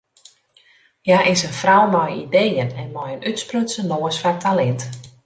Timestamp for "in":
1.47-1.55, 3.15-3.25